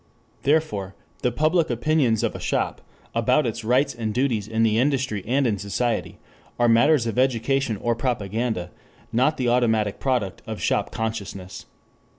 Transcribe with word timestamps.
Therefore, 0.41 0.95
the 1.21 1.31
public 1.31 1.69
opinions 1.69 2.23
of 2.23 2.33
a 2.33 2.39
shop 2.39 2.81
about 3.13 3.45
its 3.45 3.63
rights 3.63 3.93
and 3.93 4.11
duties 4.15 4.47
in 4.47 4.63
the 4.63 4.79
industry 4.79 5.23
and 5.27 5.45
in 5.45 5.59
society, 5.59 6.17
are 6.57 6.67
matters 6.67 7.05
of 7.05 7.19
education 7.19 7.77
or 7.77 7.93
propaganda, 7.93 8.71
not 9.13 9.37
the 9.37 9.47
automatic 9.49 9.99
product 9.99 10.41
of 10.47 10.59
shop 10.59 10.91
consciousness. 10.91 11.67